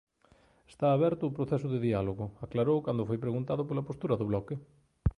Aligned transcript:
"Está 0.71 0.87
aberto 0.91 1.21
o 1.27 1.35
proceso 1.37 1.67
de 1.73 1.79
diálogo", 1.87 2.25
aclarou 2.45 2.77
cando 2.85 3.07
foi 3.09 3.17
preguntado 3.25 3.61
pola 3.67 3.87
postura 3.89 4.15
do 4.19 4.29
Bloque. 4.31 4.55